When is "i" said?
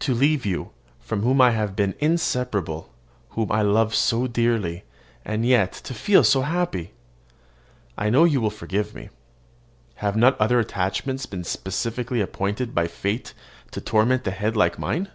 1.40-1.52, 3.50-3.62, 7.96-8.10